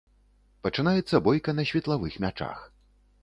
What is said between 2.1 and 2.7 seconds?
мячах.